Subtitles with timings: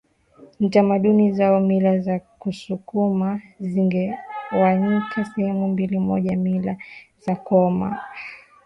[0.59, 6.77] na tamaduni zaoMila za wasukuma zimegawanyika sehemu mbili MojaMila
[7.25, 7.99] za koo ama